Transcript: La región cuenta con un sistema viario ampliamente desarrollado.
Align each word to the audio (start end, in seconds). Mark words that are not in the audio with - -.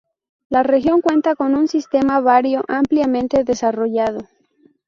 La 0.49 0.63
región 0.63 0.99
cuenta 1.01 1.35
con 1.35 1.53
un 1.55 1.67
sistema 1.67 2.21
viario 2.21 2.63
ampliamente 2.67 3.43
desarrollado. 3.43 4.27